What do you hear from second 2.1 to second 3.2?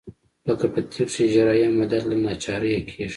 ناچارۍ کېږي.